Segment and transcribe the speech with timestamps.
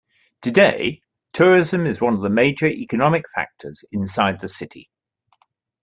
[0.41, 4.89] Today, tourism is one of the major economic factors inside the city.